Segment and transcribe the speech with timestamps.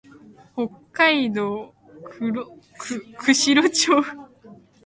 [0.55, 1.75] 北海道
[2.09, 2.33] 釧
[3.53, 3.93] 路町